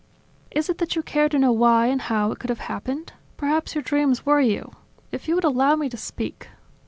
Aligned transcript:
Is 0.49 0.67
it 0.67 0.79
that 0.79 0.95
you 0.95 1.03
care 1.03 1.29
to 1.29 1.37
know 1.37 1.51
why 1.51 1.85
and 1.85 2.01
how 2.01 2.31
it 2.31 2.39
could 2.39 2.49
have 2.49 2.61
happened? 2.61 3.13
Perhaps 3.37 3.75
your 3.75 3.83
dreams 3.83 4.25
worry 4.25 4.51
you?" 4.51 4.71
"If 5.11 5.27
you 5.27 5.35
would 5.35 5.43
allow 5.43 5.75
me 5.75 5.89
to 5.89 5.95
speak 5.97 6.47